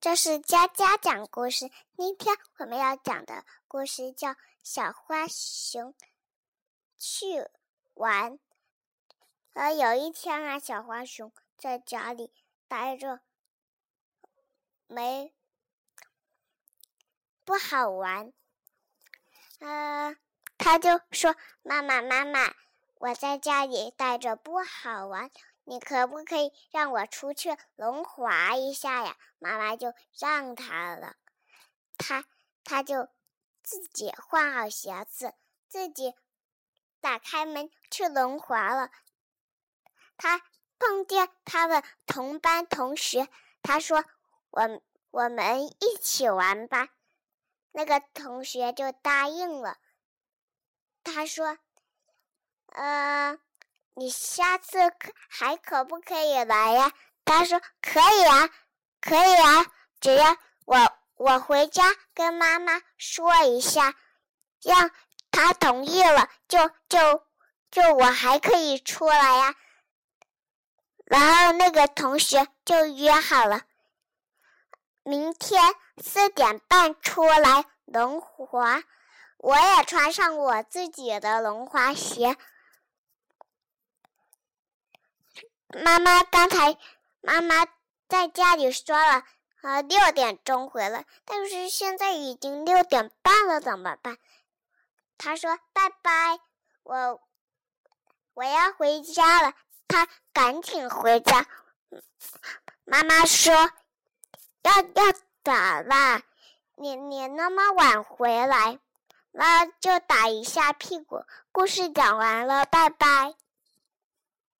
[0.00, 1.70] 这是佳佳讲故事。
[1.94, 4.30] 今天我们要讲的故事叫
[4.62, 5.94] 《小花熊
[6.96, 7.46] 去
[7.92, 8.32] 玩》。
[9.52, 12.32] 呃，有一天啊，小花熊在家里
[12.66, 13.20] 待着，
[14.86, 15.34] 没
[17.44, 18.32] 不好玩。
[19.58, 20.16] 呃，
[20.56, 22.54] 他就说：“妈妈，妈妈，
[22.94, 25.30] 我在家里待着不好玩。”
[25.64, 29.16] 你可不可以让我出去轮滑一下呀？
[29.38, 31.16] 妈妈就让他了，
[31.96, 32.24] 他
[32.64, 33.08] 他就
[33.62, 35.34] 自己换好鞋子，
[35.68, 36.14] 自己
[37.00, 38.90] 打开门去轮滑了。
[40.16, 40.42] 他
[40.78, 43.28] 碰见他的同班同学，
[43.62, 44.04] 他说
[44.50, 46.88] ：“我我们一起玩吧。”
[47.72, 49.78] 那个同学就答应了。
[51.04, 51.58] 他说
[52.72, 53.38] ：“呃。”
[54.00, 56.90] 你下次可还可不可以来呀？
[57.22, 58.48] 他说可以啊，
[58.98, 59.66] 可以啊，
[60.00, 63.94] 只要我我回家跟妈妈说一下，
[64.62, 64.90] 让
[65.30, 67.22] 他同意了，就就
[67.70, 69.54] 就我还可以出来呀。
[71.04, 73.64] 然后那个同学就约好了，
[75.02, 75.62] 明天
[76.02, 78.82] 四点半出来轮滑，
[79.36, 82.38] 我也穿上我自己的轮滑鞋。
[85.84, 86.76] 妈妈刚才，
[87.20, 87.66] 妈妈
[88.08, 89.22] 在家里说了，
[89.62, 94.18] 呃，六点钟回来，但是现在已经六点半了，怎么办？
[95.16, 96.40] 他说：“拜拜，
[96.82, 97.20] 我
[98.34, 99.52] 我要回家了。”
[99.86, 101.46] 他赶紧回家。
[102.84, 103.52] 妈妈说
[104.62, 105.12] ：“要要
[105.44, 106.22] 咋啦？
[106.76, 108.78] 你你那么晚回来，
[109.30, 113.34] 那就打一下屁股。”故事讲完了，拜拜。